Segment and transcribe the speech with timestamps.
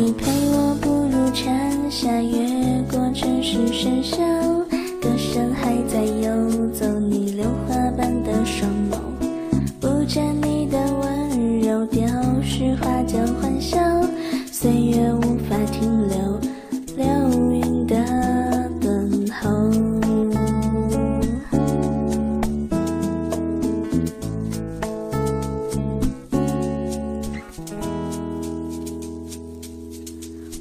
[0.00, 2.38] 你陪我步入蝉夏，越
[2.88, 4.16] 过城市喧嚣，
[5.02, 8.96] 歌声还在游走，你榴花般的双眸，
[9.80, 12.06] 不见你的温柔，丢
[12.44, 13.76] 失花间欢笑，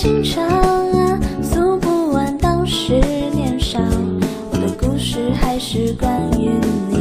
[0.00, 3.00] 情长啊诉不完当时
[3.34, 3.80] 年少。
[4.52, 6.08] 我的故事还是关
[6.40, 6.50] 于
[6.88, 6.97] 你。